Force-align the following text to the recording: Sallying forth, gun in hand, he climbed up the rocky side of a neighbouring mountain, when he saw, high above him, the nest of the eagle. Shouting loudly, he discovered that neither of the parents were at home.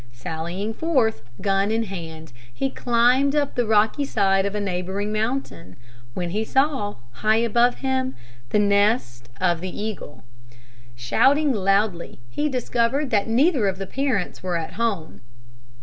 Sallying 0.13 0.73
forth, 0.73 1.21
gun 1.41 1.69
in 1.69 1.83
hand, 1.83 2.33
he 2.51 2.71
climbed 2.71 3.35
up 3.35 3.53
the 3.53 3.67
rocky 3.67 4.03
side 4.03 4.47
of 4.47 4.55
a 4.55 4.59
neighbouring 4.59 5.13
mountain, 5.13 5.75
when 6.15 6.31
he 6.31 6.43
saw, 6.43 6.95
high 7.11 7.35
above 7.37 7.81
him, 7.85 8.15
the 8.49 8.57
nest 8.57 9.29
of 9.39 9.61
the 9.61 9.69
eagle. 9.69 10.23
Shouting 10.95 11.53
loudly, 11.53 12.19
he 12.31 12.49
discovered 12.49 13.11
that 13.11 13.27
neither 13.27 13.67
of 13.67 13.77
the 13.77 13.85
parents 13.85 14.41
were 14.41 14.57
at 14.57 14.73
home. 14.73 15.21